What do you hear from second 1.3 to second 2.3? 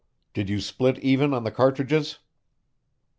on the cartridges?"